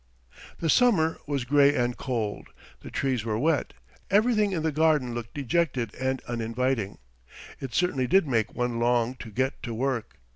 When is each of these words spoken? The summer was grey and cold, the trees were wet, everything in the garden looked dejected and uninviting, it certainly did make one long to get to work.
The 0.57 0.67
summer 0.67 1.19
was 1.27 1.45
grey 1.45 1.75
and 1.75 1.95
cold, 1.95 2.47
the 2.79 2.89
trees 2.89 3.23
were 3.23 3.37
wet, 3.37 3.73
everything 4.09 4.51
in 4.51 4.63
the 4.63 4.71
garden 4.71 5.13
looked 5.13 5.35
dejected 5.35 5.93
and 5.93 6.23
uninviting, 6.27 6.97
it 7.59 7.75
certainly 7.75 8.07
did 8.07 8.25
make 8.27 8.55
one 8.55 8.79
long 8.79 9.13
to 9.17 9.29
get 9.29 9.61
to 9.61 9.75
work. 9.75 10.17